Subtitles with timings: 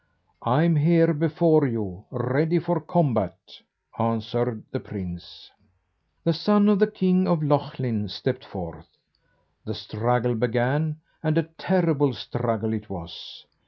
[0.41, 3.37] "I'm here before you, ready for combat,"
[3.99, 5.51] answered the prince.
[6.23, 8.97] Then the son of the king of Lochlin stepped forth.
[9.63, 13.45] The struggle began, and a terrible struggle it was.